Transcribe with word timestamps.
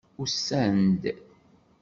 Usan-d. 0.21 1.03